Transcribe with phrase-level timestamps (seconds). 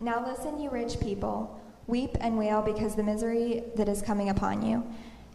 [0.00, 1.58] Now listen, you rich people.
[1.88, 4.84] Weep and wail because the misery that is coming upon you.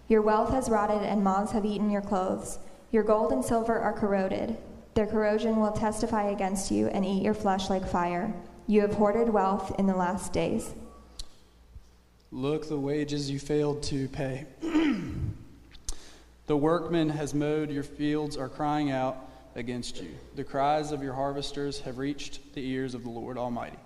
[0.08, 2.60] Your wealth has rotted, and moths have eaten your clothes.
[2.92, 4.56] Your gold and silver are corroded.
[4.94, 8.34] Their corrosion will testify against you and eat your flesh like fire.
[8.68, 10.74] You have hoarded wealth in the last days.
[12.32, 14.46] Look, the wages you failed to pay.
[16.48, 19.18] the workman has mowed your fields, are crying out
[19.56, 20.12] against you.
[20.36, 23.78] The cries of your harvesters have reached the ears of the Lord Almighty.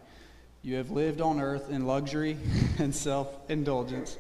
[0.68, 2.36] You have lived on earth in luxury
[2.78, 4.18] and self indulgence.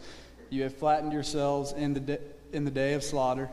[0.50, 2.20] You have flattened yourselves in the, de-
[2.54, 3.50] in the day of slaughter.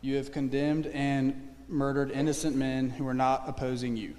[0.00, 4.16] You have condemned and murdered innocent men who are not opposing you.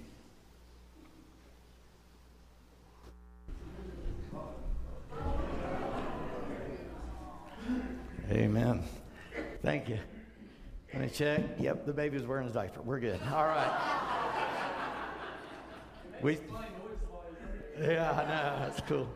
[8.31, 8.83] Amen.
[9.61, 9.99] Thank you.
[10.93, 11.41] Let me check.
[11.59, 12.81] Yep, the baby was wearing his diaper.
[12.83, 13.19] We're good.
[13.33, 14.09] All right.
[16.21, 16.37] We,
[17.79, 18.65] yeah, I know.
[18.65, 19.07] That's cool.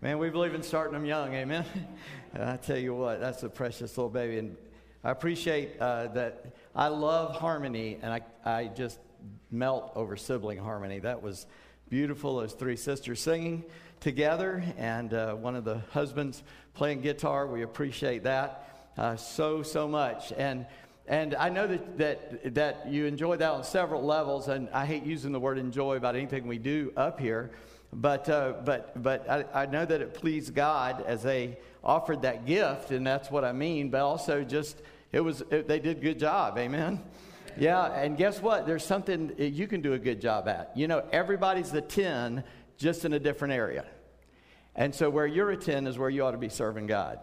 [0.00, 1.34] Man, we believe in starting them young.
[1.34, 1.64] Amen.
[2.34, 4.38] I tell you what, that's a precious little baby.
[4.38, 4.56] And
[5.04, 6.54] I appreciate uh, that.
[6.74, 8.98] I love harmony, and I, I just
[9.50, 10.98] melt over sibling harmony.
[11.00, 11.46] That was
[11.88, 12.36] beautiful.
[12.36, 13.64] Those three sisters singing
[14.00, 16.42] together, and uh, one of the husbands
[16.74, 17.46] playing guitar.
[17.46, 20.32] We appreciate that uh, so, so much.
[20.36, 20.66] And
[21.10, 25.02] and I know that, that, that you enjoy that on several levels, and I hate
[25.02, 27.50] using the word enjoy about anything we do up here,
[27.92, 32.46] but, uh, but, but I, I know that it pleased God as they offered that
[32.46, 34.80] gift, and that's what I mean, but also just,
[35.12, 37.02] it was, it, they did a good job, amen?
[37.58, 38.66] Yeah, and guess what?
[38.66, 40.70] There's something you can do a good job at.
[40.76, 42.44] You know, everybody's the 10
[42.76, 43.84] just in a different area.
[44.76, 47.18] And so where you're a 10 is where you ought to be serving God.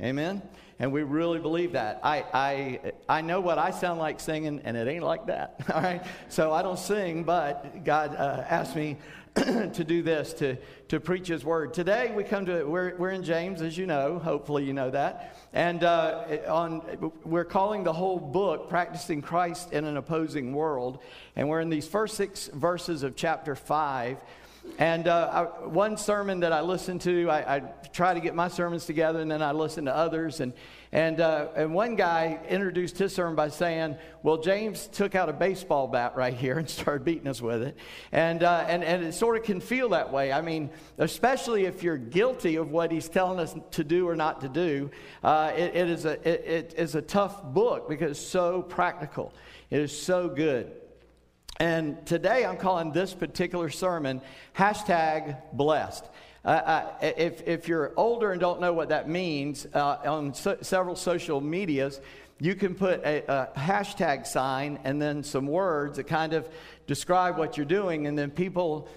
[0.00, 0.42] Amen?
[0.78, 2.00] And we really believe that.
[2.02, 5.60] I, I, I know what I sound like singing, and it ain't like that.
[5.74, 6.04] All right?
[6.28, 8.98] So I don't sing, but God uh, asked me
[9.34, 11.72] to do this, to, to preach His word.
[11.72, 14.18] Today we come to, we're, we're in James, as you know.
[14.18, 15.38] Hopefully you know that.
[15.54, 20.98] And uh, on, we're calling the whole book Practicing Christ in an Opposing World.
[21.34, 24.18] And we're in these first six verses of chapter 5.
[24.78, 27.60] And uh, I, one sermon that I listened to, I, I,
[27.92, 30.40] try to get my sermons together and then I listen to others.
[30.40, 30.52] And,
[30.92, 35.32] and, uh, and one guy introduced his sermon by saying, Well, James took out a
[35.32, 37.78] baseball bat right here and started beating us with it.
[38.12, 40.32] And, uh, and, and it sort of can feel that way.
[40.32, 44.42] I mean, especially if you're guilty of what he's telling us to do or not
[44.42, 44.90] to do,
[45.24, 49.32] uh, it, it, is a, it, it is a tough book because it's so practical.
[49.70, 50.72] It is so good.
[51.58, 54.20] And today I'm calling this particular sermon
[54.54, 56.04] hashtag blessed.
[56.44, 60.58] Uh, uh, if, if you're older and don't know what that means, uh, on so,
[60.60, 62.00] several social medias,
[62.40, 66.48] you can put a, a, hashtag sign and then some words that kind of
[66.88, 68.88] describe what you're doing, and then people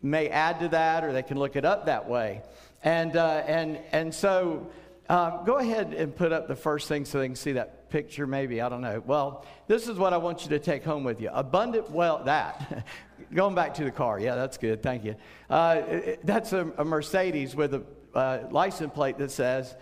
[0.00, 2.42] may add to that or they can look it up that way.
[2.84, 4.70] And, uh, and, and so
[5.08, 8.26] um, go ahead and put up the first thing so they can see that picture,
[8.26, 8.60] maybe.
[8.60, 9.02] I don't know.
[9.04, 11.30] Well, this is what I want you to take home with you.
[11.32, 12.84] Abundant well, that.
[13.34, 14.20] Going back to the car.
[14.20, 14.82] Yeah, that's good.
[14.82, 15.16] Thank you.
[15.50, 15.82] Uh,
[16.22, 17.82] that's a, a, Mercedes with a
[18.14, 19.74] uh, license plate that says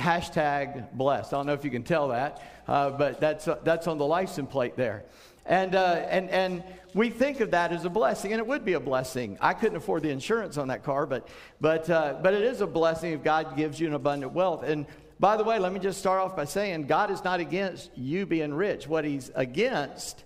[0.00, 1.32] hashtag blessed.
[1.32, 4.06] I don't know if you can tell that, uh, but that's, uh, that's on the
[4.06, 5.04] license plate there.
[5.46, 8.74] And, uh, and, and we think of that as a blessing, and it would be
[8.74, 9.38] a blessing.
[9.40, 11.28] I couldn't afford the insurance on that car, but,
[11.60, 14.62] but, uh, but it is a blessing if God gives you an abundant wealth.
[14.62, 14.86] And
[15.18, 18.26] by the way, let me just start off by saying God is not against you
[18.26, 18.88] being rich.
[18.88, 20.24] What He's against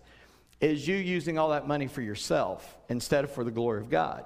[0.61, 4.25] is you using all that money for yourself instead of for the glory of God.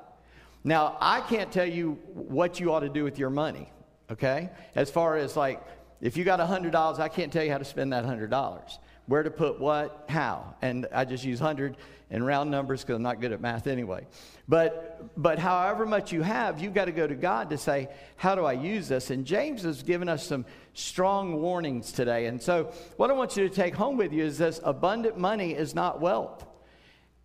[0.62, 3.72] Now, I can't tell you what you ought to do with your money,
[4.10, 4.50] okay?
[4.74, 5.62] As far as like,
[6.00, 8.78] if you got $100, I can't tell you how to spend that $100
[9.10, 10.54] where to put what, how.
[10.62, 11.76] And I just use 100
[12.12, 14.06] and round numbers because I'm not good at math anyway.
[14.48, 18.36] But, but however much you have, you've got to go to God to say, how
[18.36, 19.10] do I use this?
[19.10, 22.26] And James has given us some strong warnings today.
[22.26, 25.54] And so, what I want you to take home with you is this abundant money
[25.54, 26.46] is not wealth,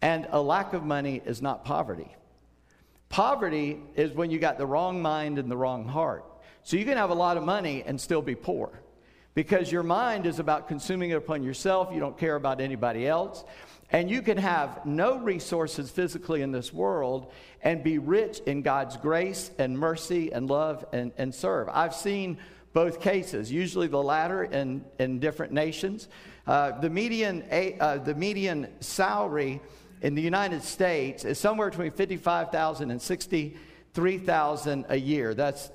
[0.01, 2.15] and a lack of money is not poverty.
[3.09, 6.25] Poverty is when you got the wrong mind and the wrong heart.
[6.63, 8.81] So, you can have a lot of money and still be poor
[9.35, 11.89] because your mind is about consuming it upon yourself.
[11.93, 13.43] You don't care about anybody else.
[13.91, 18.97] And you can have no resources physically in this world and be rich in God's
[18.97, 21.69] grace and mercy and love and, and serve.
[21.69, 22.39] I've seen
[22.73, 26.07] both cases, usually the latter in, in different nations.
[26.47, 27.43] Uh, the, median,
[27.79, 29.61] uh, the median salary
[30.01, 35.33] in the United States is somewhere between 55,000 and 63,000 a year.
[35.33, 35.69] That's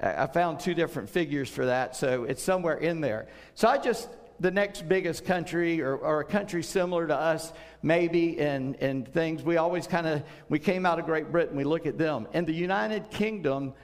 [0.00, 3.26] I found two different figures for that, so it's somewhere in there.
[3.54, 4.08] So I just
[4.40, 7.52] the next biggest country or, or a country similar to us,
[7.82, 9.42] maybe and, in things.
[9.42, 12.28] We always kind of, we came out of Great Britain, we look at them.
[12.32, 13.74] In the United Kingdom,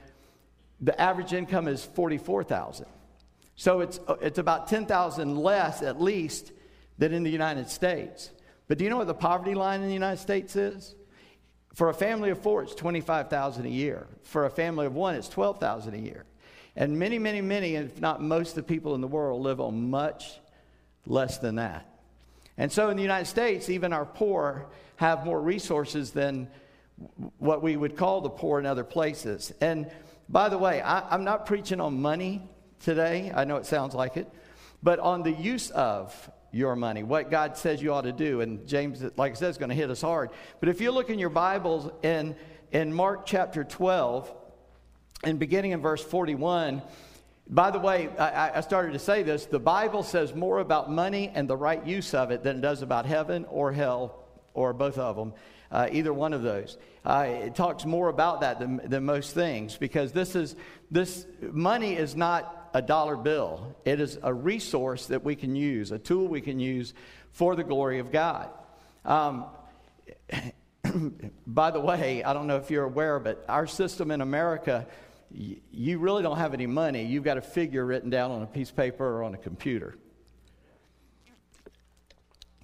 [0.81, 2.85] the average income is 44,000.
[3.55, 6.51] So it's, it's about 10,000 less at least
[6.97, 8.31] than in the United States.
[8.67, 10.95] But do you know what the poverty line in the United States is?
[11.75, 14.07] For a family of four, it's 25,000 a year.
[14.23, 16.23] For a family of one, it's 12,000 a year.
[16.77, 19.89] And many, many, many, if not most of the people in the world live on
[19.89, 20.39] much
[21.05, 21.85] less than that.
[22.57, 26.47] And so in the United States, even our poor have more resources than
[27.39, 29.51] what we would call the poor in other places.
[29.59, 29.91] And
[30.29, 32.41] by the way, I, am not preaching on money
[32.79, 33.33] today.
[33.35, 34.31] I know it sounds like it,
[34.81, 38.39] but on the use of your money, what God says you ought to do.
[38.39, 40.29] And James, like I said, is going to hit us hard.
[40.61, 42.33] But if you look in your Bibles in,
[42.71, 44.33] in Mark chapter 12,
[45.25, 46.81] and beginning in verse 41,
[47.49, 51.29] by the way, I, I, started to say this the Bible says more about money
[51.35, 54.23] and the right use of it than it does about heaven or hell
[54.53, 55.33] or both of them,
[55.71, 56.77] uh, either one of those.
[57.03, 60.55] Uh, it talks more about that than, than most things because this is
[60.89, 63.73] this money is not a dollar bill.
[63.85, 66.93] It is a resource that we can use, a tool we can use
[67.31, 68.49] for the glory of God.
[69.05, 69.45] Um,
[71.47, 74.87] by the way, I don't know if you're aware, but our system in America,
[75.31, 77.05] y- you really don't have any money.
[77.05, 79.95] You've got a figure written down on a piece of paper or on a computer.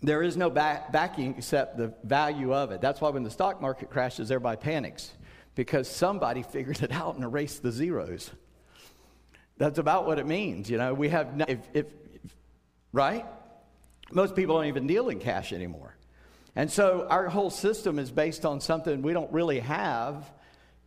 [0.02, 2.82] There is no back- backing except the value of it.
[2.82, 5.10] That's why when the stock market crashes, everybody panics
[5.56, 8.30] because somebody figured it out and erased the zeros.
[9.62, 10.72] That's about what it means.
[10.72, 11.86] You know, we have, if, if,
[12.92, 13.28] right?
[14.12, 15.96] Most people don't even deal in cash anymore.
[16.56, 20.32] And so our whole system is based on something we don't really have.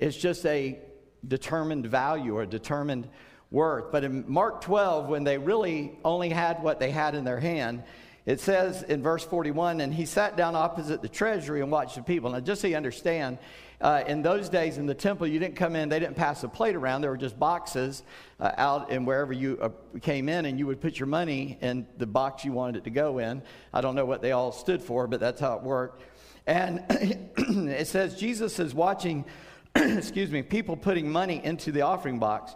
[0.00, 0.80] It's just a
[1.28, 3.08] determined value or determined
[3.52, 3.92] worth.
[3.92, 7.84] But in Mark 12, when they really only had what they had in their hand,
[8.26, 12.02] it says in verse 41, and he sat down opposite the treasury and watched the
[12.02, 12.30] people.
[12.30, 13.38] Now, just so you understand,
[13.82, 16.48] uh, in those days in the temple, you didn't come in, they didn't pass a
[16.48, 17.02] plate around.
[17.02, 18.02] There were just boxes
[18.40, 19.68] uh, out and wherever you uh,
[20.00, 22.90] came in, and you would put your money in the box you wanted it to
[22.90, 23.42] go in.
[23.74, 26.02] I don't know what they all stood for, but that's how it worked.
[26.46, 29.26] And it says Jesus is watching,
[29.74, 32.54] excuse me, people putting money into the offering box.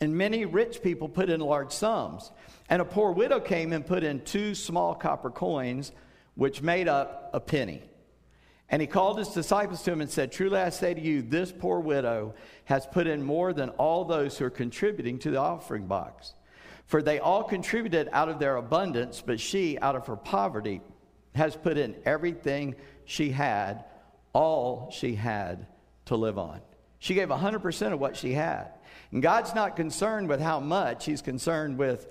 [0.00, 2.30] And many rich people put in large sums.
[2.70, 5.90] And a poor widow came and put in two small copper coins,
[6.36, 7.82] which made up a penny.
[8.68, 11.52] And he called his disciples to him and said, Truly I say to you, this
[11.52, 12.34] poor widow
[12.66, 16.34] has put in more than all those who are contributing to the offering box.
[16.86, 20.80] For they all contributed out of their abundance, but she, out of her poverty,
[21.34, 23.84] has put in everything she had,
[24.32, 25.66] all she had
[26.06, 26.60] to live on.
[27.00, 28.68] She gave 100% of what she had.
[29.10, 32.06] And God's not concerned with how much, He's concerned with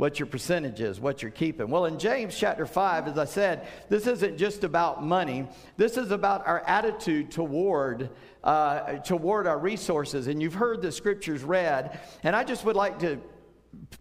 [0.00, 1.68] what your percentage is, what you're keeping.
[1.68, 5.46] Well, in James chapter 5, as I said, this isn't just about money.
[5.76, 8.08] This is about our attitude toward,
[8.42, 10.26] uh, toward our resources.
[10.26, 12.00] And you've heard the scriptures read.
[12.22, 13.20] And I just would like to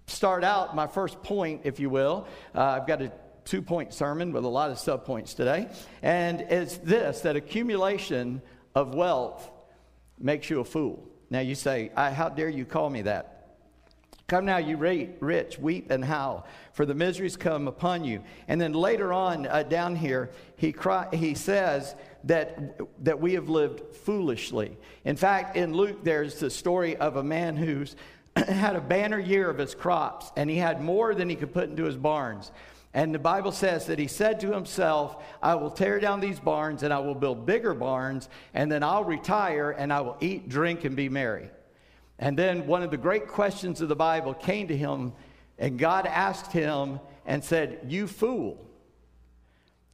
[0.07, 2.27] start out my first point, if you will.
[2.55, 3.11] Uh, I've got a
[3.43, 5.67] two point sermon with a lot of subpoints today.
[6.01, 8.41] And it's this that accumulation
[8.73, 9.51] of wealth
[10.17, 11.09] makes you a fool.
[11.29, 13.38] Now you say, How dare you call me that?
[14.29, 18.21] Come now, you rich, weep and howl, for the miseries come upon you.
[18.47, 21.95] And then later on uh, down here, he, cry, he says
[22.25, 24.77] that, that we have lived foolishly.
[25.03, 27.95] In fact, in Luke, there's the story of a man who's
[28.35, 31.67] had a banner year of his crops, and he had more than he could put
[31.67, 32.51] into his barns.
[32.93, 36.83] And the Bible says that he said to himself, I will tear down these barns
[36.83, 40.85] and I will build bigger barns, and then I'll retire and I will eat, drink,
[40.85, 41.49] and be merry.
[42.19, 45.13] And then one of the great questions of the Bible came to him,
[45.57, 48.63] and God asked him and said, You fool,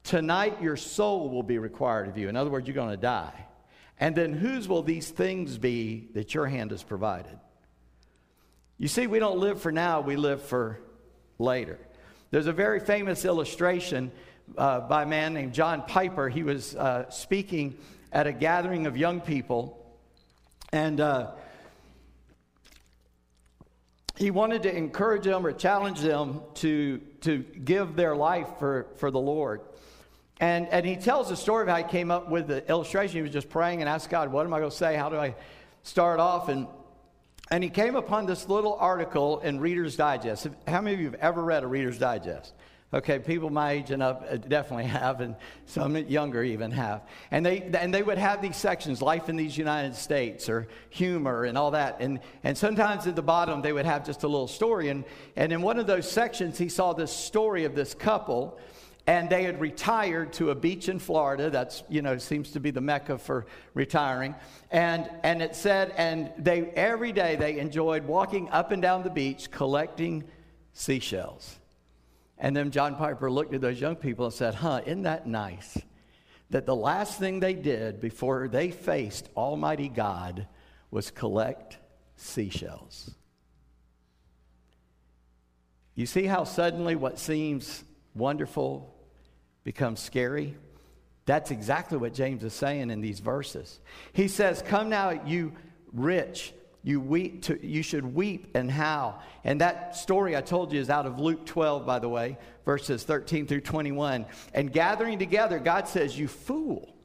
[0.03, 2.27] tonight your soul will be required of you.
[2.27, 3.45] In other words, you're going to die.
[3.99, 7.39] And then whose will these things be that your hand has provided?
[8.77, 10.79] You see, we don't live for now, we live for
[11.37, 11.77] later.
[12.31, 14.11] There's a very famous illustration
[14.57, 16.27] uh, by a man named John Piper.
[16.27, 17.77] He was uh, speaking
[18.11, 19.81] at a gathering of young people,
[20.73, 21.31] and uh,
[24.17, 29.11] he wanted to encourage them or challenge them to, to give their life for, for
[29.11, 29.61] the Lord.
[30.39, 33.17] And, and he tells the story of how he came up with the illustration.
[33.17, 34.95] He was just praying and asked God, What am I going to say?
[34.95, 35.35] How do I
[35.83, 36.49] start off?
[36.49, 36.67] And,
[37.51, 40.47] and he came upon this little article in Reader's Digest.
[40.67, 42.53] How many of you have ever read a Reader's Digest?
[42.93, 47.01] Okay, people my age and up uh, definitely have, and some younger even have.
[47.31, 51.45] And they, and they would have these sections, life in these United States, or humor,
[51.45, 51.97] and all that.
[51.99, 54.89] And, and sometimes at the bottom, they would have just a little story.
[54.89, 55.03] And,
[55.35, 58.59] and in one of those sections, he saw this story of this couple,
[59.07, 61.49] and they had retired to a beach in Florida.
[61.49, 64.35] That's, you know, seems to be the mecca for retiring.
[64.71, 69.09] And, and it said, and they, every day they enjoyed walking up and down the
[69.09, 70.23] beach collecting
[70.73, 71.59] seashells.
[72.37, 75.77] And then John Piper looked at those young people and said, Huh, isn't that nice?
[76.49, 80.47] That the last thing they did before they faced Almighty God
[80.91, 81.77] was collect
[82.15, 83.11] seashells.
[85.95, 88.93] You see how suddenly what seems wonderful
[89.63, 90.55] becomes scary?
[91.25, 93.79] That's exactly what James is saying in these verses.
[94.13, 95.53] He says, Come now, you
[95.93, 96.53] rich,
[96.85, 99.19] you, weep to, you should weep and howl.
[99.43, 103.03] And that story I told you is out of Luke 12, by the way, verses
[103.03, 104.27] 13 through 21.
[104.53, 106.95] And gathering together, God says, You fool.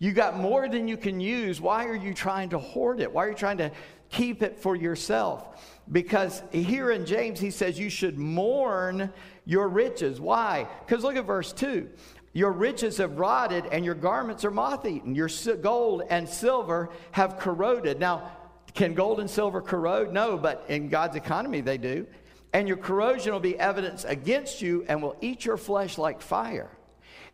[0.00, 1.60] You got more than you can use.
[1.60, 3.12] Why are you trying to hoard it?
[3.12, 3.70] Why are you trying to
[4.10, 5.64] keep it for yourself?
[5.90, 9.12] Because here in James, he says you should mourn
[9.44, 10.20] your riches.
[10.20, 10.66] Why?
[10.84, 11.88] Because look at verse 2.
[12.36, 15.14] Your riches have rotted and your garments are moth eaten.
[15.14, 15.30] Your
[15.62, 17.98] gold and silver have corroded.
[17.98, 18.30] Now,
[18.76, 20.12] can gold and silver corrode?
[20.12, 22.06] No, but in God's economy, they do.
[22.52, 26.70] And your corrosion will be evidence against you and will eat your flesh like fire.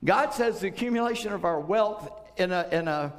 [0.05, 3.13] God says the accumulation of our wealth in an in a,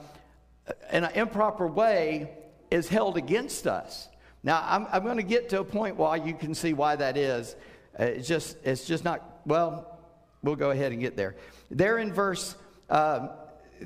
[0.92, 2.32] in an improper way
[2.72, 4.10] is held against us.
[4.44, 7.16] Now, I'm, I'm going to get to a point why you can see why that
[7.16, 7.56] is.
[7.98, 10.00] It's, just, it's just not, well,
[10.42, 11.36] we'll go ahead and get there.
[11.72, 12.56] There in verse
[12.90, 13.30] uh,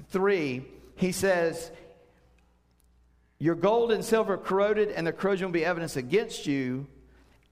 [0.10, 0.66] 3,
[0.96, 1.72] he says,
[3.40, 6.88] your gold and silver corroded, and the corrosion will be evidence against you,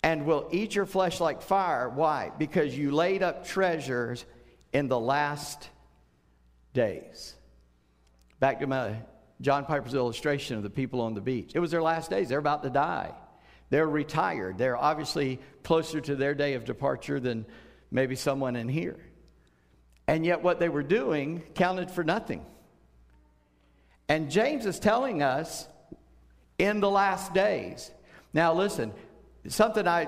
[0.01, 1.89] and will eat your flesh like fire.
[1.89, 2.31] Why?
[2.37, 4.25] Because you laid up treasures
[4.73, 5.69] in the last
[6.73, 7.35] days.
[8.39, 8.97] Back to my
[9.41, 11.51] John Piper's illustration of the people on the beach.
[11.55, 12.29] It was their last days.
[12.29, 13.13] They're about to die.
[13.69, 14.57] They're retired.
[14.57, 17.45] They're obviously closer to their day of departure than
[17.91, 18.99] maybe someone in here.
[20.07, 22.45] And yet, what they were doing counted for nothing.
[24.07, 25.67] And James is telling us
[26.57, 27.91] in the last days.
[28.33, 28.93] Now, listen,
[29.47, 30.07] something I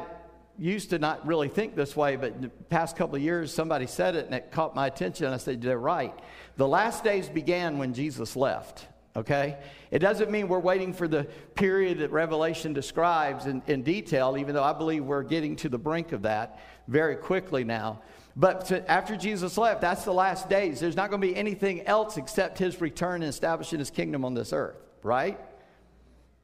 [0.59, 4.15] used to not really think this way, but the past couple of years, somebody said
[4.15, 5.27] it and it caught my attention.
[5.27, 6.13] I said, They're right.
[6.57, 9.57] The last days began when Jesus left, okay?
[9.91, 11.25] It doesn't mean we're waiting for the
[11.55, 15.77] period that Revelation describes in, in detail, even though I believe we're getting to the
[15.77, 18.01] brink of that very quickly now.
[18.35, 20.79] But to, after Jesus left, that's the last days.
[20.79, 24.33] There's not going to be anything else except his return and establishing his kingdom on
[24.33, 25.39] this earth, right?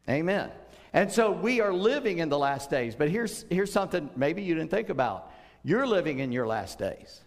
[0.09, 0.51] Amen.
[0.93, 2.95] And so we are living in the last days.
[2.95, 5.31] But here's, here's something maybe you didn't think about.
[5.63, 7.21] You're living in your last days.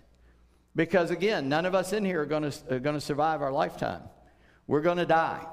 [0.76, 4.02] Because again, none of us in here are going to, survive our lifetime.
[4.66, 5.45] We're going to die.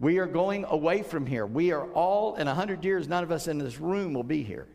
[0.00, 1.46] We are going away from here.
[1.46, 4.66] We are all, in 100 years, none of us in this room will be here.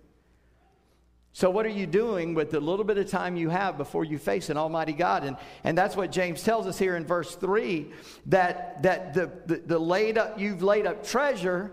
[1.34, 4.18] So, what are you doing with the little bit of time you have before you
[4.18, 5.24] face an Almighty God?
[5.24, 7.92] And, and that's what James tells us here in verse 3
[8.28, 11.72] that, that the, the, the laid up, you've laid up treasure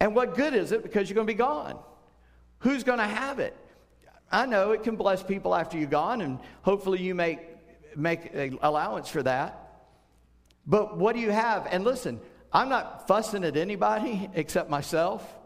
[0.00, 1.78] and what good is it because you're going to be gone?
[2.60, 3.56] Who's going to have it?
[4.32, 7.40] I know it can bless people after you're gone, and hopefully you make,
[7.96, 9.56] make allowance for that.
[10.66, 11.66] But what do you have?
[11.70, 12.20] And listen,
[12.52, 15.36] I'm not fussing at anybody except myself.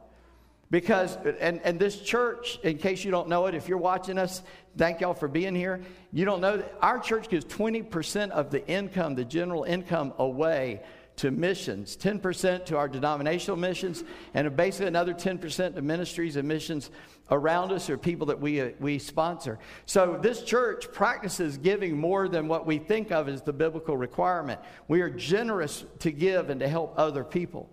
[0.71, 4.43] Because, and, and this church, in case you don't know it, if you're watching us,
[4.77, 5.81] thank y'all for being here.
[6.13, 10.83] You don't know our church gives 20% of the income, the general income, away
[11.17, 14.03] to missions, 10% to our denominational missions,
[14.35, 16.91] and basically another 10% to ministries and missions
[17.31, 19.59] around us or people that we, uh, we sponsor.
[19.87, 24.61] So this church practices giving more than what we think of as the biblical requirement.
[24.89, 27.71] We are generous to give and to help other people.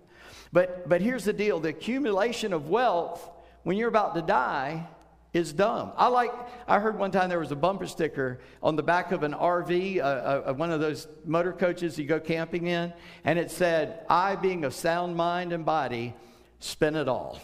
[0.52, 3.28] But, but here's the deal the accumulation of wealth
[3.64, 4.86] when you're about to die
[5.32, 5.92] is dumb.
[5.96, 6.32] I like,
[6.68, 9.98] I heard one time there was a bumper sticker on the back of an RV,
[9.98, 12.92] uh, uh, one of those motor coaches you go camping in,
[13.24, 16.14] and it said, I, being of sound mind and body,
[16.60, 17.40] spent it all.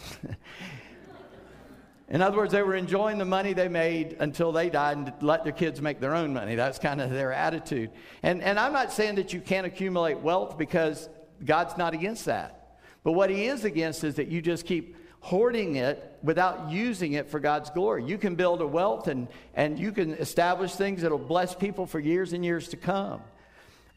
[2.09, 5.43] in other words, they were enjoying the money they made until they died and let
[5.43, 6.53] their kids make their own money.
[6.53, 7.89] That's kind of their attitude.
[8.21, 11.09] And, and I'm not saying that you can't accumulate wealth because
[11.43, 12.77] God's not against that.
[13.03, 17.27] But what He is against is that you just keep hoarding it without using it
[17.29, 18.03] for God's glory.
[18.03, 21.99] You can build a wealth and, and you can establish things that'll bless people for
[21.99, 23.21] years and years to come.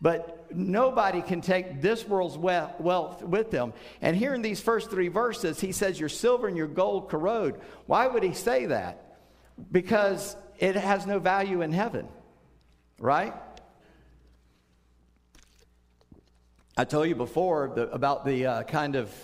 [0.00, 3.73] But nobody can take this world's wealth with them.
[4.00, 7.61] And here in these first three verses, he says, Your silver and your gold corrode.
[7.87, 9.17] Why would he say that?
[9.71, 12.09] Because it has no value in heaven,
[12.99, 13.33] right?
[16.76, 19.14] I told you before the, about the uh, kind of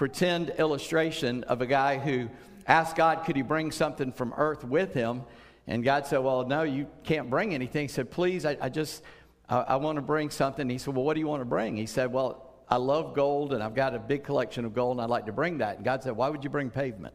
[0.00, 2.26] pretend illustration of a guy who
[2.66, 5.24] asked God, could he bring something from earth with him?
[5.66, 7.82] And God said, Well, no, you can't bring anything.
[7.82, 9.02] He said, Please, I, I just,
[9.46, 10.70] I, I want to bring something.
[10.70, 11.76] He said, Well, what do you want to bring?
[11.76, 15.02] He said, Well, I love gold and I've got a big collection of gold and
[15.02, 15.76] I'd like to bring that.
[15.76, 17.12] And God said, Why would you bring pavement?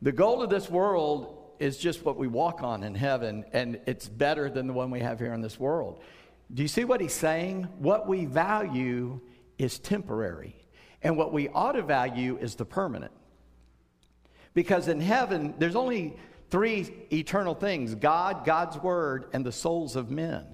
[0.00, 4.08] The gold of this world is just what we walk on in heaven, and it's
[4.08, 6.00] better than the one we have here in this world.
[6.54, 7.64] Do you see what he's saying?
[7.80, 9.20] What we value
[9.58, 10.56] is temporary,
[11.02, 13.12] and what we ought to value is the permanent.
[14.54, 16.16] Because in heaven, there's only
[16.50, 20.46] three eternal things God, God's Word, and the souls of men.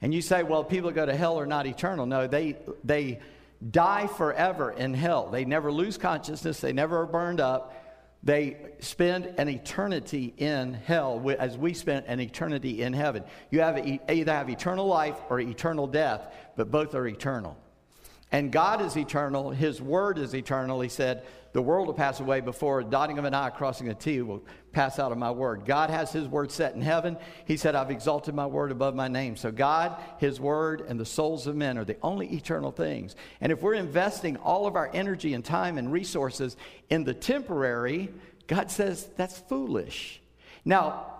[0.00, 2.06] And you say, well, people that go to hell are not eternal.
[2.06, 3.20] No, they, they
[3.70, 5.28] die forever in hell.
[5.30, 7.74] They never lose consciousness, they never are burned up.
[8.24, 13.22] They spend an eternity in hell as we spent an eternity in heaven.
[13.50, 17.56] You have either have eternal life or eternal death, but both are eternal.
[18.30, 19.50] And God is eternal.
[19.50, 20.80] His word is eternal.
[20.82, 23.94] He said, The world will pass away before a dotting of an I, crossing a
[23.94, 25.64] T will pass out of my word.
[25.64, 27.16] God has his word set in heaven.
[27.46, 29.34] He said, I've exalted my word above my name.
[29.34, 33.16] So God, his word, and the souls of men are the only eternal things.
[33.40, 36.56] And if we're investing all of our energy and time and resources
[36.90, 38.10] in the temporary,
[38.46, 40.20] God says that's foolish.
[40.66, 41.14] Now,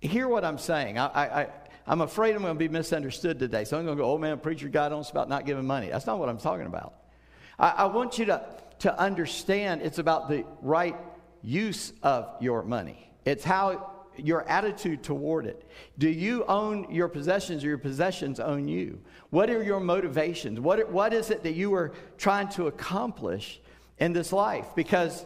[0.00, 0.96] hear what I'm saying.
[0.96, 1.48] I, I,
[1.86, 3.64] I'm afraid I'm going to be misunderstood today.
[3.64, 5.88] So I'm going to go, oh man, preacher God on us about not giving money.
[5.88, 6.94] That's not what I'm talking about.
[7.58, 8.44] I, I want you to,
[8.80, 10.96] to understand it's about the right
[11.42, 13.10] use of your money.
[13.24, 15.68] It's how your attitude toward it.
[15.98, 19.00] Do you own your possessions or your possessions own you?
[19.30, 20.58] What are your motivations?
[20.58, 23.60] What, what is it that you are trying to accomplish
[23.98, 24.66] in this life?
[24.74, 25.24] Because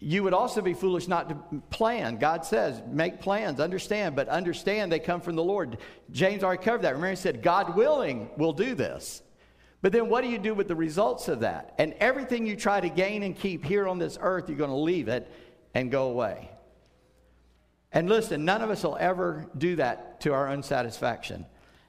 [0.00, 2.16] you would also be foolish not to plan.
[2.16, 5.76] God says, make plans, understand, but understand they come from the Lord.
[6.10, 6.94] James already covered that.
[6.94, 9.22] Remember, he said, God willing, will do this.
[9.82, 11.74] But then what do you do with the results of that?
[11.78, 14.76] And everything you try to gain and keep here on this earth, you're going to
[14.76, 15.30] leave it
[15.74, 16.50] and go away.
[17.92, 21.44] And listen, none of us will ever do that to our own satisfaction.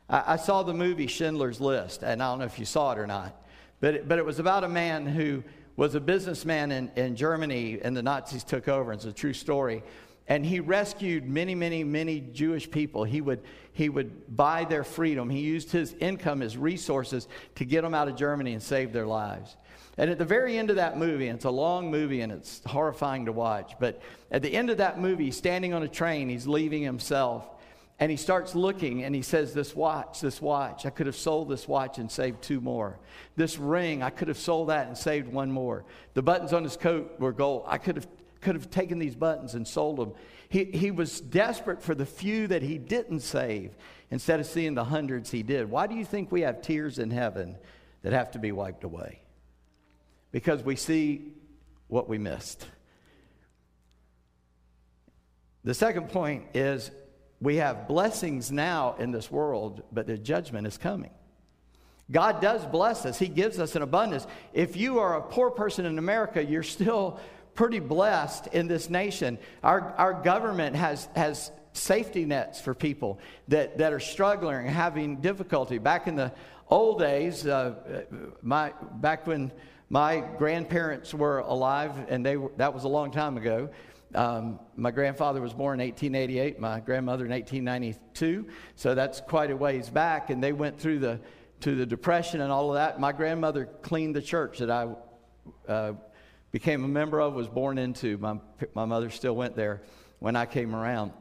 [0.09, 2.97] I, I saw the movie Schindler's List, and I don't know if you saw it
[2.97, 3.41] or not,
[3.79, 5.43] but it, but it was about a man who
[5.81, 8.93] was a businessman in, in Germany and the Nazis took over.
[8.93, 9.81] It's a true story.
[10.27, 13.03] And he rescued many, many, many Jewish people.
[13.03, 13.41] He would,
[13.73, 15.27] he would buy their freedom.
[15.27, 19.07] He used his income, his resources to get them out of Germany and save their
[19.07, 19.57] lives.
[19.97, 22.61] And at the very end of that movie, and it's a long movie and it's
[22.67, 26.45] horrifying to watch, but at the end of that movie, standing on a train, he's
[26.45, 27.49] leaving himself,
[28.01, 31.49] and he starts looking and he says, This watch, this watch, I could have sold
[31.49, 32.97] this watch and saved two more.
[33.35, 35.85] This ring, I could have sold that and saved one more.
[36.15, 37.63] The buttons on his coat were gold.
[37.67, 38.07] I could have,
[38.41, 40.13] could have taken these buttons and sold them.
[40.49, 43.75] He, he was desperate for the few that he didn't save
[44.09, 45.69] instead of seeing the hundreds he did.
[45.69, 47.55] Why do you think we have tears in heaven
[48.01, 49.21] that have to be wiped away?
[50.31, 51.33] Because we see
[51.87, 52.65] what we missed.
[55.63, 56.89] The second point is
[57.41, 61.09] we have blessings now in this world, but the judgment is coming.
[62.11, 64.27] God does bless us, He gives us an abundance.
[64.53, 67.19] If you are a poor person in America, you're still
[67.55, 69.37] pretty blessed in this nation.
[69.63, 75.77] Our, our government has, has safety nets for people that, that are struggling having difficulty.
[75.77, 76.31] Back in the
[76.69, 78.03] old days, uh,
[78.41, 79.51] my, back when
[79.89, 83.69] my grandparents were alive, and they that was a long time ago,
[84.15, 89.55] um, my grandfather was born in 1888, my grandmother in 1892, so that's quite a
[89.55, 90.29] ways back.
[90.29, 91.19] And they went through the
[91.61, 92.99] to the depression and all of that.
[92.99, 94.87] My grandmother cleaned the church that I
[95.67, 95.93] uh,
[96.51, 98.17] became a member of, was born into.
[98.17, 98.37] My
[98.73, 99.81] my mother still went there
[100.19, 101.13] when I came around,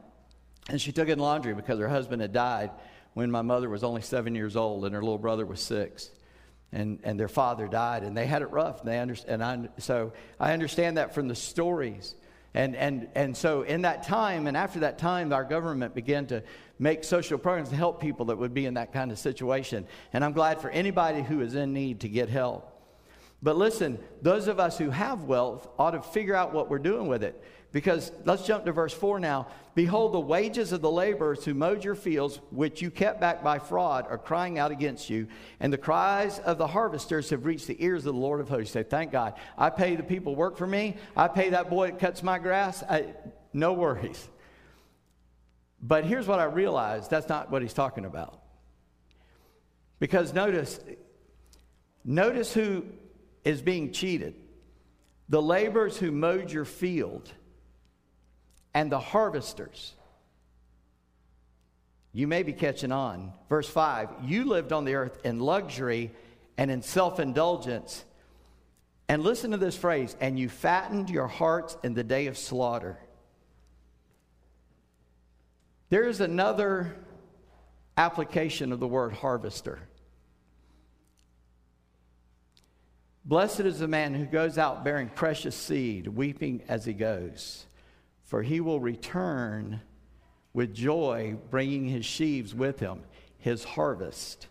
[0.69, 2.71] and she took in laundry because her husband had died
[3.13, 6.09] when my mother was only seven years old and her little brother was six.
[6.73, 8.79] And, and their father died, and they had it rough.
[8.79, 12.15] And, they under, and I, so I understand that from the stories
[12.53, 16.43] and, and, and so, in that time, and after that time, our government began to
[16.79, 19.87] make social programs to help people that would be in that kind of situation.
[20.11, 22.67] And I'm glad for anybody who is in need to get help.
[23.41, 27.07] But listen, those of us who have wealth ought to figure out what we're doing
[27.07, 27.41] with it.
[27.71, 29.47] Because let's jump to verse 4 now.
[29.75, 33.59] Behold, the wages of the laborers who mowed your fields, which you kept back by
[33.59, 35.27] fraud, are crying out against you.
[35.61, 38.73] And the cries of the harvesters have reached the ears of the Lord of hosts.
[38.73, 39.35] Say, thank God.
[39.57, 40.97] I pay the people work for me.
[41.15, 42.83] I pay that boy that cuts my grass.
[42.83, 43.13] I,
[43.53, 44.29] no worries.
[45.81, 48.41] But here's what I realized that's not what he's talking about.
[49.99, 50.79] Because notice,
[52.03, 52.83] notice who
[53.45, 54.35] is being cheated.
[55.29, 57.31] The laborers who mowed your field
[58.73, 59.93] and the harvesters.
[62.13, 63.33] You may be catching on.
[63.49, 66.11] Verse 5 You lived on the earth in luxury
[66.57, 68.03] and in self indulgence.
[69.07, 72.97] And listen to this phrase and you fattened your hearts in the day of slaughter.
[75.89, 76.95] There is another
[77.97, 79.79] application of the word harvester.
[83.25, 87.65] Blessed is the man who goes out bearing precious seed, weeping as he goes,
[88.31, 89.81] for he will return
[90.53, 93.03] with joy, bringing his sheaves with him,
[93.39, 94.47] his harvest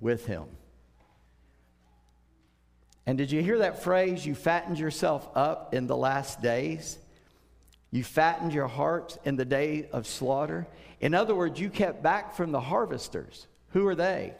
[0.00, 0.42] with him.
[3.06, 4.26] And did you hear that phrase?
[4.26, 6.98] You fattened yourself up in the last days.
[7.92, 10.66] You fattened your hearts in the day of slaughter.
[11.00, 13.46] In other words, you kept back from the harvesters.
[13.68, 14.34] Who are they?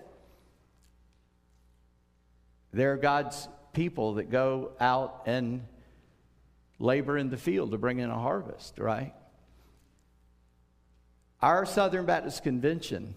[2.73, 5.65] They're God's people that go out and
[6.79, 9.15] labor in the field to bring in a harvest, right?
[11.41, 13.15] Our Southern Baptist Convention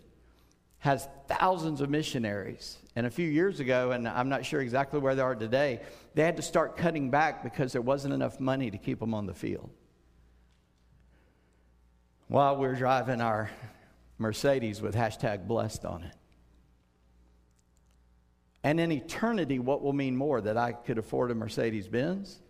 [0.79, 2.77] has thousands of missionaries.
[2.95, 5.81] And a few years ago, and I'm not sure exactly where they are today,
[6.13, 9.25] they had to start cutting back because there wasn't enough money to keep them on
[9.25, 9.69] the field
[12.27, 13.49] while we are driving our
[14.17, 16.13] Mercedes with hashtag blessed on it.
[18.63, 20.41] And in eternity, what will mean more?
[20.41, 22.41] That I could afford a Mercedes Benz?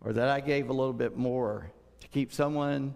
[0.00, 2.94] Or that I gave a little bit more to keep someone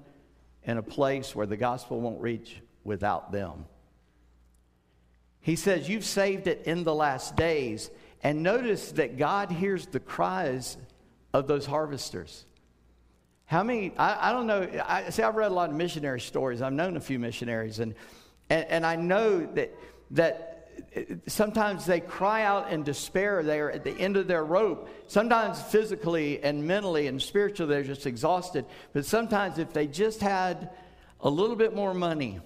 [0.65, 3.65] in a place where the gospel won't reach without them?
[5.41, 7.91] He says, You've saved it in the last days.
[8.23, 10.77] And notice that God hears the cries
[11.33, 12.45] of those harvesters.
[13.45, 16.61] How many, I, I don't know, I see, I've read a lot of missionary stories.
[16.61, 17.95] I've known a few missionaries, and,
[18.51, 19.75] and, and I know that,
[20.11, 20.58] that
[21.27, 23.43] sometimes they cry out in despair.
[23.43, 24.89] They are at the end of their rope.
[25.07, 28.65] Sometimes physically and mentally and spiritually, they're just exhausted.
[28.93, 30.71] But sometimes, if they just had
[31.21, 32.41] a little bit more money,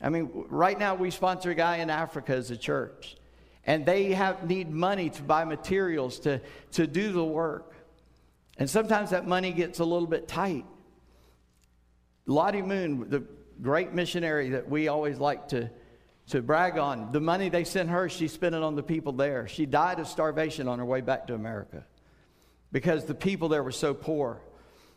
[0.00, 3.16] I mean, right now we sponsor a guy in Africa as a church,
[3.64, 6.40] and they have need money to buy materials to,
[6.72, 7.74] to do the work.
[8.58, 10.66] And sometimes that money gets a little bit tight.
[12.26, 13.24] Lottie Moon, the
[13.60, 15.70] great missionary that we always like to,
[16.28, 19.48] to brag on, the money they sent her, she spent it on the people there.
[19.48, 21.84] She died of starvation on her way back to America
[22.70, 24.40] because the people there were so poor.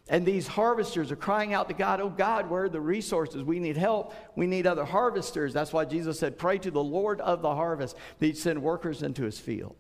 [0.08, 3.44] And these harvesters are crying out to God, Oh God, where are the resources?
[3.44, 4.14] We need help.
[4.36, 5.52] We need other harvesters.
[5.52, 9.02] That's why Jesus said, Pray to the Lord of the harvest that he'd send workers
[9.02, 9.76] into his field.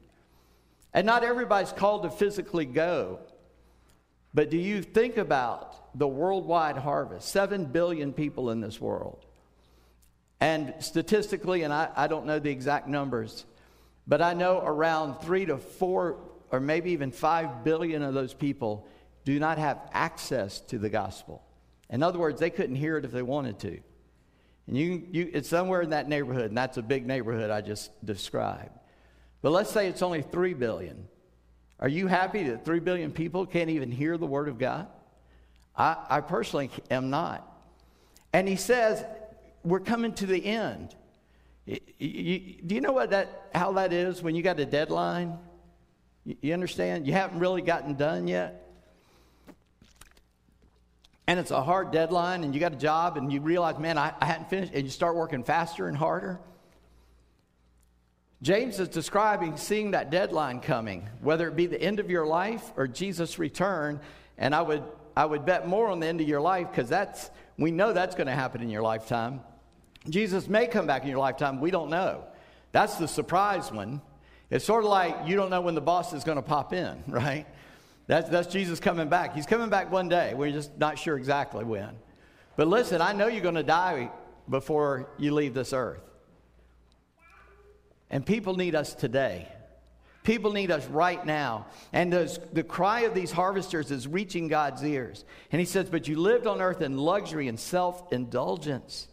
[0.93, 3.19] And not everybody's called to physically go.
[4.33, 7.29] But do you think about the worldwide harvest?
[7.29, 9.24] Seven billion people in this world.
[10.39, 13.45] And statistically, and I, I don't know the exact numbers,
[14.07, 16.17] but I know around three to four,
[16.51, 18.87] or maybe even five billion of those people
[19.23, 21.41] do not have access to the gospel.
[21.89, 23.79] In other words, they couldn't hear it if they wanted to.
[24.67, 27.91] And you, you, it's somewhere in that neighborhood, and that's a big neighborhood I just
[28.05, 28.71] described.
[29.41, 31.07] But let's say it's only 3 billion.
[31.79, 34.87] Are you happy that 3 billion people can't even hear the Word of God?
[35.75, 37.51] I, I personally am not.
[38.33, 39.05] And he says,
[39.65, 40.95] we're coming to the end.
[41.65, 45.37] You, you, do you know what that, how that is when you got a deadline?
[46.23, 47.07] You, you understand?
[47.07, 48.61] You haven't really gotten done yet.
[51.27, 54.13] And it's a hard deadline, and you got a job, and you realize, man, I,
[54.21, 56.39] I hadn't finished, and you start working faster and harder.
[58.43, 62.71] James is describing seeing that deadline coming, whether it be the end of your life
[62.77, 63.99] or Jesus' return.
[64.37, 64.83] And I would,
[65.17, 68.13] I would bet more on the end of your life because that's, we know that's
[68.13, 69.41] going to happen in your lifetime.
[70.09, 71.59] Jesus may come back in your lifetime.
[71.59, 72.23] We don't know.
[72.71, 74.01] That's the surprise one.
[74.49, 77.03] It's sort of like you don't know when the boss is going to pop in,
[77.07, 77.45] right?
[78.07, 79.33] That's, that's Jesus coming back.
[79.33, 80.33] He's coming back one day.
[80.35, 81.95] We're just not sure exactly when.
[82.55, 84.11] But listen, I know you're going to die
[84.49, 86.01] before you leave this earth.
[88.09, 89.47] And people need us today.
[90.23, 91.67] People need us right now.
[91.93, 95.25] And the cry of these harvesters is reaching God's ears.
[95.51, 99.07] And he says, But you lived on earth in luxury and self indulgence.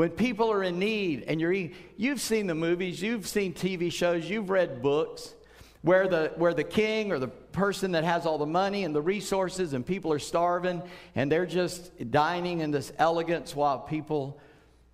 [0.00, 1.52] When people are in need, and you're,
[1.98, 5.34] you've seen the movies, you've seen TV shows, you've read books
[5.82, 9.02] where the, where the king or the person that has all the money and the
[9.02, 10.82] resources, and people are starving,
[11.14, 14.40] and they're just dining in this elegance while people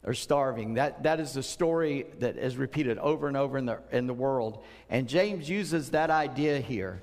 [0.05, 0.75] are starving.
[0.75, 4.13] That, that is the story that is repeated over and over in the, in the
[4.13, 4.65] world.
[4.91, 7.01] And James uses that idea here.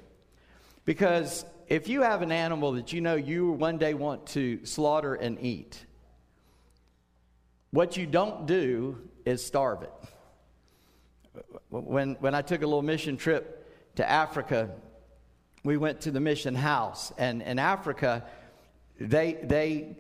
[0.84, 5.16] Because if you have an animal that you know you one day want to slaughter
[5.16, 5.86] and eat,
[7.74, 9.92] what you don't do is starve it.
[11.72, 14.70] When, when I took a little mission trip to Africa,
[15.64, 17.12] we went to the mission house.
[17.18, 18.26] And in Africa,
[19.00, 19.98] they, they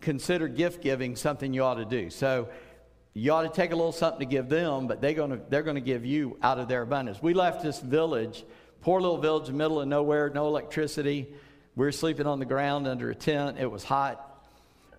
[0.00, 2.08] consider gift giving something you ought to do.
[2.08, 2.48] So
[3.12, 5.80] you ought to take a little something to give them, but they're going they're to
[5.82, 7.22] give you out of their abundance.
[7.22, 8.46] We left this village,
[8.80, 11.34] poor little village middle of nowhere, no electricity.
[11.76, 13.58] We were sleeping on the ground under a tent.
[13.60, 14.33] It was hot.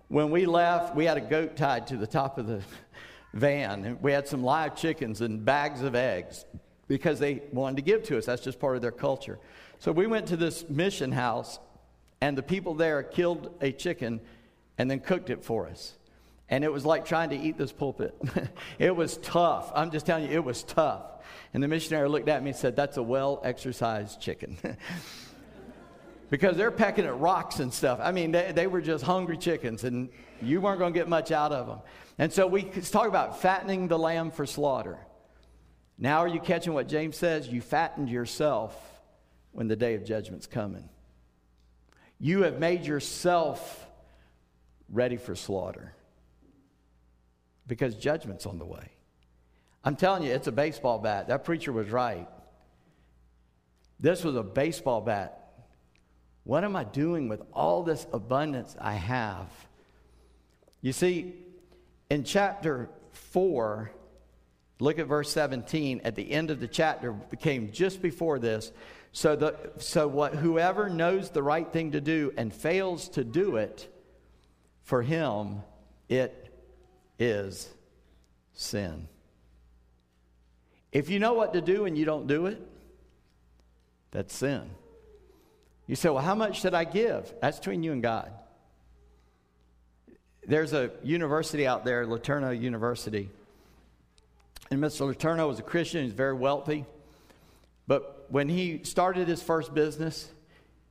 [0.08, 2.62] When we left, we had a goat tied to the top of the
[3.34, 6.44] van, we had some live chickens and bags of eggs
[6.88, 8.26] because they wanted to give to us.
[8.26, 9.38] That's just part of their culture.
[9.78, 11.58] So we went to this mission house,
[12.20, 14.20] and the people there killed a chicken
[14.78, 15.94] and then cooked it for us.
[16.48, 18.14] And it was like trying to eat this pulpit.
[18.78, 19.72] it was tough.
[19.74, 21.02] I'm just telling you, it was tough.
[21.52, 24.56] And the missionary looked at me and said, That's a well exercised chicken.
[26.30, 27.98] because they're pecking at rocks and stuff.
[28.02, 30.08] I mean, they, they were just hungry chickens, and
[30.42, 31.78] you weren't going to get much out of them.
[32.18, 34.98] And so we talk about fattening the lamb for slaughter.
[35.98, 37.48] Now, are you catching what James says?
[37.48, 38.74] You fattened yourself
[39.52, 40.88] when the day of judgment's coming.
[42.18, 43.86] You have made yourself
[44.88, 45.94] ready for slaughter
[47.66, 48.90] because judgment's on the way.
[49.84, 51.28] I'm telling you, it's a baseball bat.
[51.28, 52.28] That preacher was right.
[54.00, 55.45] This was a baseball bat.
[56.46, 59.48] What am I doing with all this abundance I have?
[60.80, 61.34] You see,
[62.08, 63.90] in chapter 4,
[64.78, 66.02] look at verse 17.
[66.04, 68.70] At the end of the chapter, came just before this.
[69.10, 73.56] So, the, so what, whoever knows the right thing to do and fails to do
[73.56, 73.92] it,
[74.84, 75.62] for him
[76.08, 76.54] it
[77.18, 77.68] is
[78.52, 79.08] sin.
[80.92, 82.64] If you know what to do and you don't do it,
[84.12, 84.70] that's sin.
[85.86, 87.32] You say, well, how much should I give?
[87.40, 88.32] That's between you and God.
[90.46, 93.30] There's a university out there, LeTourneau University.
[94.70, 95.12] And Mr.
[95.12, 96.84] LeTourneau was a Christian, he's very wealthy.
[97.86, 100.28] But when he started his first business,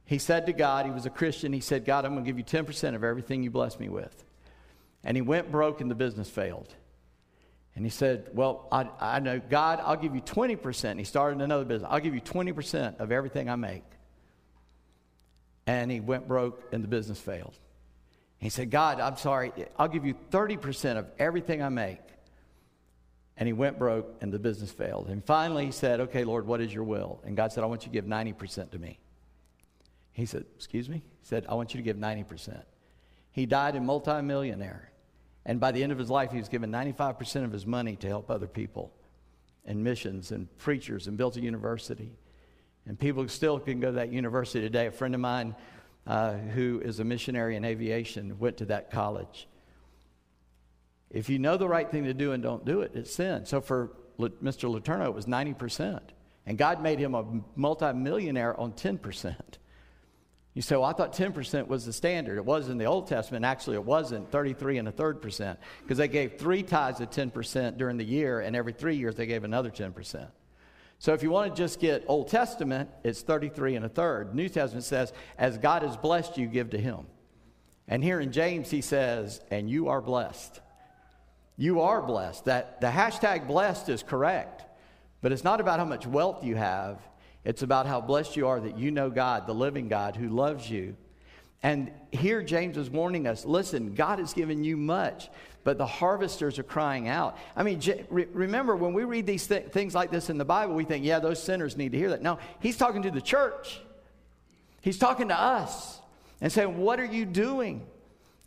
[0.06, 2.38] he said to God, he was a Christian, he said, God, I'm going to give
[2.38, 4.24] you 10% of everything you bless me with.
[5.04, 6.74] And he went broke and the business failed.
[7.76, 10.86] And he said, Well, I, I know, God, I'll give you 20%.
[10.86, 11.90] And he started another business.
[11.92, 13.84] I'll give you 20% of everything I make.
[15.68, 17.58] And he went broke and the business failed.
[18.38, 22.00] He said, God, I'm sorry, I'll give you 30% of everything I make.
[23.38, 25.08] And he went broke and the business failed.
[25.08, 27.20] And finally he said, Okay, Lord, what is your will?
[27.26, 29.00] And God said, I want you to give 90% to me.
[30.14, 30.98] He said, Excuse me?
[30.98, 32.64] He said, I want you to give 90%.
[33.32, 34.92] He died a multimillionaire.
[35.46, 38.08] And by the end of his life, he was given 95% of his money to
[38.08, 38.94] help other people
[39.66, 42.12] and missions and preachers and built a university.
[42.88, 44.88] And people still can go to that university today.
[44.88, 45.56] A friend of mine
[46.08, 49.48] uh, who is a missionary in aviation went to that college.
[51.10, 53.46] If you know the right thing to do and don't do it, it's sin.
[53.46, 54.70] So for Mr.
[54.70, 56.02] LeTourneau, it was 90%.
[56.46, 59.36] And God made him a multimillionaire on 10%.
[60.54, 62.38] You say, well, I thought 10% was the standard.
[62.38, 63.44] It was in the Old Testament.
[63.44, 67.78] Actually, it wasn't 33 and a third percent because they gave three tithes of 10%
[67.78, 70.28] during the year, and every three years they gave another 10%.
[71.06, 74.34] So if you want to just get Old Testament, it's 33 and a third.
[74.34, 77.06] New Testament says, as God has blessed you, give to him.
[77.88, 80.62] And here in James, he says, and you are blessed.
[81.58, 82.46] You are blessed.
[82.46, 84.64] That the hashtag blessed is correct,
[85.22, 87.00] but it's not about how much wealth you have.
[87.44, 90.68] It's about how blessed you are that you know God, the living God who loves
[90.72, 90.98] you.
[91.66, 95.30] And here James is warning us listen, God has given you much,
[95.64, 97.40] but the harvesters are crying out.
[97.56, 100.84] I mean, remember when we read these th- things like this in the Bible, we
[100.84, 102.22] think, yeah, those sinners need to hear that.
[102.22, 103.82] No, he's talking to the church,
[104.82, 106.00] he's talking to us
[106.40, 107.84] and saying, what are you doing?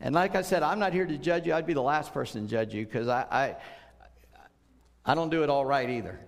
[0.01, 1.55] And like I said, I'm not here to judge you.
[1.55, 3.57] I'd be the last person to judge you because I, I,
[5.05, 6.21] I don't do it all right either.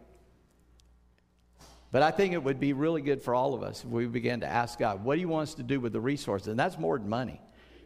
[1.93, 4.41] But I think it would be really good for all of us if we began
[4.41, 6.49] to ask God, what do you want us to do with the resources?
[6.49, 7.41] And that's more than money.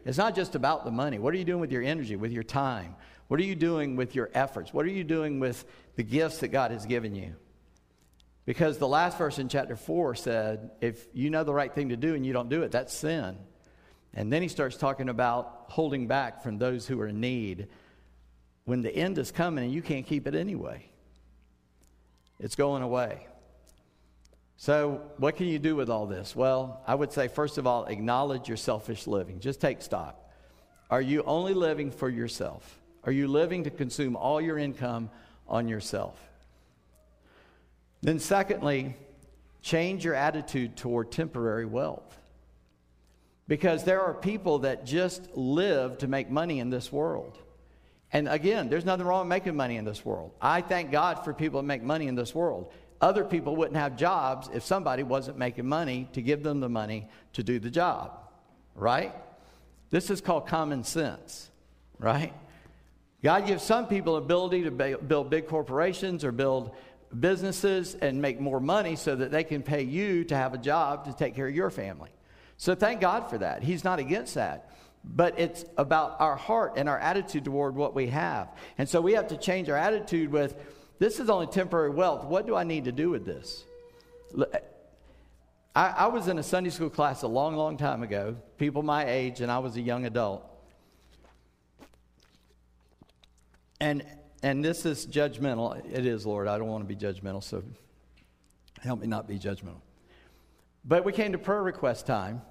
[0.05, 1.19] It's not just about the money.
[1.19, 2.97] What are you doing with your energy, with your time?
[3.29, 4.75] What are you doing with your efforts?
[4.75, 5.65] What are you doing with
[5.97, 7.35] the gifts that God has given you?
[8.45, 11.97] Because the last verse in chapter 4 said, if you know the right thing to
[11.97, 13.39] do and you don't do it, that's sin.
[14.13, 17.69] And then he starts talking about holding back from those who are in need
[18.67, 20.85] when the end is coming and you can't keep it anyway.
[22.39, 23.27] It's going away.
[24.57, 26.35] So, what can you do with all this?
[26.35, 29.41] Well, I would say, first of all, acknowledge your selfish living.
[29.41, 30.19] Just take stock.
[30.91, 32.81] Are you only living for yourself?
[33.05, 35.11] Are you living to consume all your income
[35.49, 36.19] on yourself?
[38.01, 38.97] Then, secondly,
[39.61, 42.17] change your attitude toward temporary wealth.
[43.49, 47.39] Because there are people that just live to make money in this world.
[48.13, 50.33] And again, there's nothing wrong with making money in this world.
[50.41, 52.73] I thank God for people that make money in this world.
[53.05, 57.07] Other people wouldn't have jobs if somebody wasn't making money to give them the money
[57.35, 58.13] to do the job,
[58.75, 59.15] right?
[59.91, 61.51] This is called common sense,
[61.99, 62.33] right?
[63.23, 66.75] God gives some people ability to build big corporations or build
[67.21, 71.05] businesses and make more money so that they can pay you to have a job
[71.05, 72.09] to take care of your family.
[72.57, 73.63] So thank God for that.
[73.63, 74.71] He's not against that.
[75.05, 78.49] But it's about our heart and our attitude toward what we have.
[78.79, 80.57] And so we have to change our attitude with
[80.99, 82.25] this is only temporary wealth.
[82.25, 83.65] What do I need to do with this?
[84.39, 84.59] Eh,
[85.75, 89.07] I, I was in a Sunday school class a long, long time ago, people my
[89.07, 90.49] age, and I was a young adult.
[93.81, 94.05] And
[94.43, 95.83] and this is judgmental.
[95.91, 96.49] It is, Lord.
[96.49, 97.63] I don't want to be judgmental, so
[98.83, 99.81] help me not be judgmental.
[100.85, 102.43] But we came to prayer request time.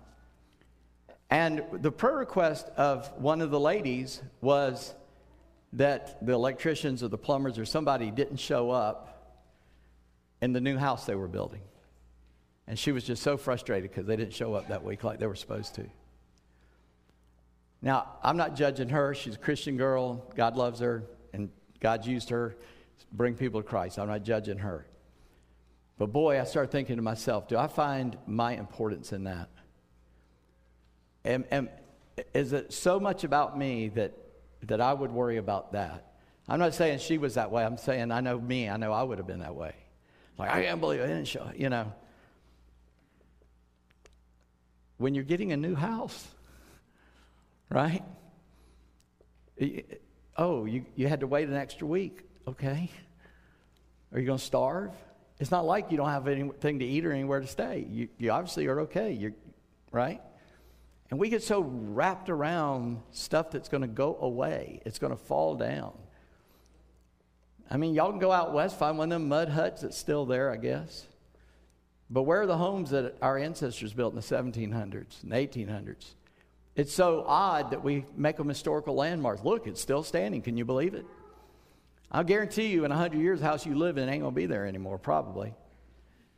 [1.29, 4.95] And the prayer request of one of the ladies was
[5.73, 9.41] that the electricians or the plumbers or somebody didn't show up
[10.41, 11.62] in the new house they were building.
[12.67, 15.27] And she was just so frustrated because they didn't show up that week like they
[15.27, 15.86] were supposed to.
[17.81, 19.13] Now, I'm not judging her.
[19.13, 20.25] She's a Christian girl.
[20.36, 21.03] God loves her.
[21.33, 21.49] And
[21.81, 22.55] God's used her
[22.99, 23.99] to bring people to Christ.
[23.99, 24.86] I'm not judging her.
[25.97, 29.49] But boy, I started thinking to myself, do I find my importance in that?
[31.25, 31.69] And, and
[32.33, 34.13] is it so much about me that,
[34.67, 36.13] that I would worry about that?
[36.47, 37.63] I'm not saying she was that way.
[37.63, 38.69] I'm saying I know me.
[38.69, 39.73] I know I would have been that way.
[40.38, 41.93] Like, I can't believe I didn't show, you know.
[44.97, 46.28] When you're getting a new house,
[47.69, 48.04] right?
[50.38, 52.21] Oh, you, you had to wait an extra week.
[52.47, 52.89] Okay.
[54.12, 54.91] Are you going to starve?
[55.39, 57.86] It's not like you don't have anything to eat or anywhere to stay.
[57.89, 59.12] You, you obviously are okay.
[59.13, 59.34] You're,
[59.91, 60.21] right?
[61.13, 65.23] And we get so wrapped around stuff that's going to go away, it's going to
[65.23, 65.93] fall down.
[67.69, 70.26] I mean, y'all can go out west, find one of them mud huts that's still
[70.26, 71.06] there, I guess.
[72.10, 76.15] But where are the homes that our ancestors built in the 1700s and 1800s?
[76.76, 79.43] It's so odd that we make them historical landmarks.
[79.43, 80.41] Look, it's still standing.
[80.41, 81.06] Can you believe it?
[82.12, 84.47] I'll guarantee you in 100 years, the house you live in ain't going to be
[84.47, 85.54] there anymore, probably.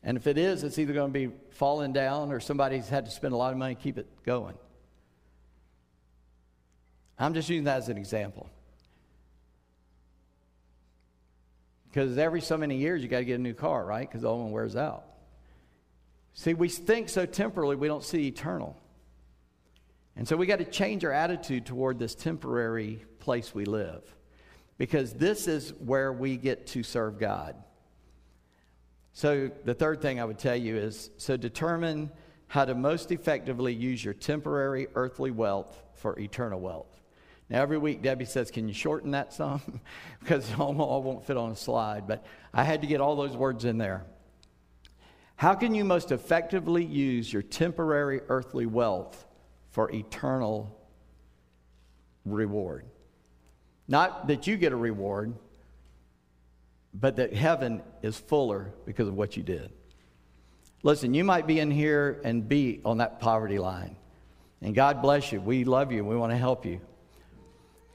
[0.04, 3.12] And if it is, it's either going to be falling down or somebody's had to
[3.12, 4.56] spend a lot of money to keep it going.
[7.18, 8.50] I'm just using that as an example.
[11.90, 14.08] Because every so many years, you got to get a new car, right?
[14.08, 15.06] Because the old one wears out.
[16.34, 18.76] See, we think so temporally, we don't see eternal.
[20.18, 24.04] And so we got to change our attitude toward this temporary place we live
[24.78, 27.56] because this is where we get to serve God.
[29.14, 32.12] So, the third thing I would tell you is so determine
[32.48, 36.95] how to most effectively use your temporary earthly wealth for eternal wealth.
[37.50, 39.62] Now, every week, Debbie says, Can you shorten that some?
[40.20, 42.08] because it all won't fit on a slide.
[42.08, 44.06] But I had to get all those words in there.
[45.36, 49.26] How can you most effectively use your temporary earthly wealth
[49.76, 50.74] for eternal
[52.24, 52.86] reward.
[53.90, 55.36] Not that you get a reward,
[56.94, 59.74] but that heaven is fuller because of what you did.
[60.82, 63.98] Listen, you might be in here and be on that poverty line.
[64.62, 65.42] And God bless you.
[65.42, 66.06] We love you.
[66.06, 66.80] We want to help you.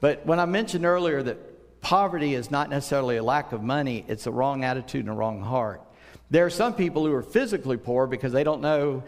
[0.01, 4.27] But when I mentioned earlier that poverty is not necessarily a lack of money, it's
[4.27, 5.81] a wrong attitude and a wrong heart.
[6.29, 9.03] There are some people who are physically poor because they don't know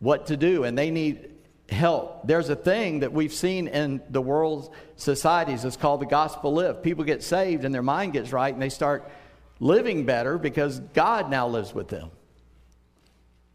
[0.00, 1.30] what to do and they need
[1.68, 2.26] help.
[2.26, 5.64] There's a thing that we've seen in the world's societies.
[5.64, 6.82] It's called the gospel lift.
[6.82, 9.10] People get saved and their mind gets right and they start
[9.60, 12.10] living better because God now lives with them.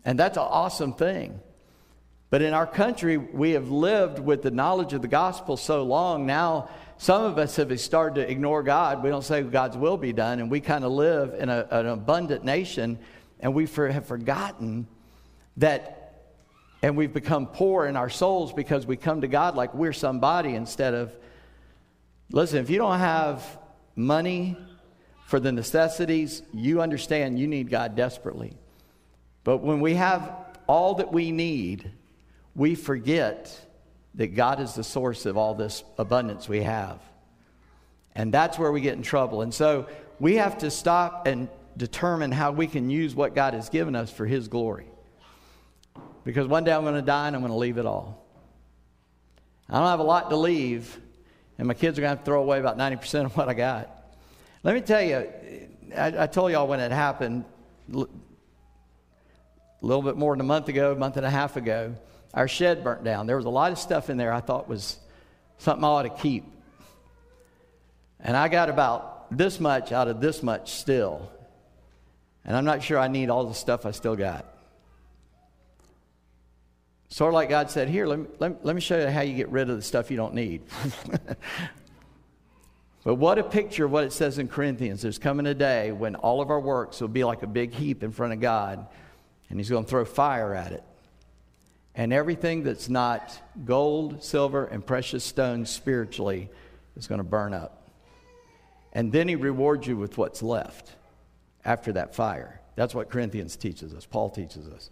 [0.05, 1.39] And that's an awesome thing.
[2.33, 6.25] But in our country, we have lived with the knowledge of the gospel so long.
[6.25, 6.67] Now,
[6.97, 9.03] some of us have started to ignore God.
[9.03, 11.85] We don't say God's will be done, and we kind of live in a, an
[11.85, 12.97] abundant nation,
[13.39, 14.87] and we for, have forgotten
[15.57, 16.23] that
[16.81, 20.55] and we've become poor in our souls because we come to God like we're somebody
[20.55, 21.15] instead of,
[22.31, 23.45] listen, if you don't have
[23.95, 24.57] money
[25.27, 28.57] for the necessities, you understand you need God desperately.
[29.43, 31.91] But when we have all that we need,
[32.55, 33.59] we forget
[34.15, 36.99] that God is the source of all this abundance we have.
[38.15, 39.41] And that's where we get in trouble.
[39.41, 39.87] And so
[40.19, 44.11] we have to stop and determine how we can use what God has given us
[44.11, 44.85] for His glory
[46.23, 48.25] because one day I'm going to die and I'm going to leave it all.
[49.69, 50.99] I don't have a lot to leave,
[51.57, 53.89] and my kids are going to to throw away about 90% of what I got.
[54.61, 55.29] Let me tell you,
[55.95, 57.45] I, I told y'all when it happened
[57.93, 58.05] a
[59.81, 61.95] little bit more than a month ago, a month and a half ago,
[62.33, 63.27] our shed burnt down.
[63.27, 64.97] There was a lot of stuff in there I thought was
[65.57, 66.45] something I ought to keep.
[68.19, 71.29] And I got about this much out of this much still.
[72.45, 74.45] And I'm not sure I need all the stuff I still got.
[77.09, 79.35] Sort of like God said, Here, let me, let, let me show you how you
[79.35, 80.63] get rid of the stuff you don't need.
[83.03, 85.03] but what a picture of what it says in Corinthians.
[85.03, 88.03] There's coming a day when all of our works will be like a big heap
[88.03, 88.87] in front of God,
[89.49, 90.83] and He's going to throw fire at it.
[91.95, 96.49] And everything that's not gold, silver, and precious stones spiritually
[96.95, 97.89] is going to burn up.
[98.93, 100.91] And then He rewards you with what's left
[101.65, 102.59] after that fire.
[102.75, 104.89] That's what Corinthians teaches us, Paul teaches us.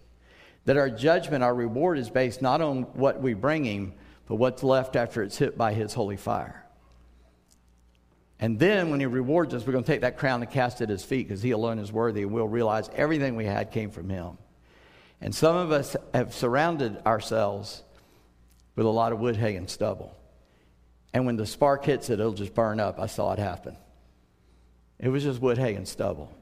[0.66, 3.94] That our judgment, our reward is based not on what we bring him,
[4.28, 6.64] but what's left after it's hit by his holy fire.
[8.40, 10.86] And then when he rewards us, we're going to take that crown and cast it
[10.86, 13.92] at his feet because he alone is worthy, and we'll realize everything we had came
[13.92, 14.38] from him.
[15.22, 17.84] And some of us have surrounded ourselves
[18.76, 20.16] with a lot of wood, hay, and stubble.
[21.14, 23.00] And when the spark hits it, it'll just burn up.
[23.00, 23.76] I saw it happen.
[25.00, 26.34] It was just wood, hay, and stubble.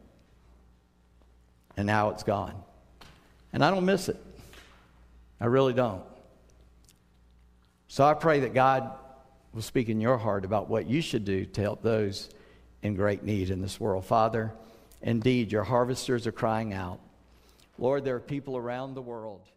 [1.75, 2.55] And now it's gone.
[3.51, 4.17] And I don't miss it.
[5.41, 6.03] I really don't.
[7.87, 8.91] So I pray that God
[9.53, 12.29] will speak in your heart about what you should do to help those
[12.83, 14.05] in great need in this world.
[14.05, 14.53] Father,
[15.01, 16.99] indeed, your harvesters are crying out.
[17.79, 19.47] Lord, there are people around the world.